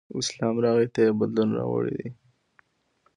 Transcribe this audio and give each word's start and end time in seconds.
اسلام 0.19 0.55
راغی 0.65 0.87
ته 0.93 0.99
یې 1.05 1.11
بدلون 1.19 1.49
راوړی 1.57 1.93
دی. 2.01 2.09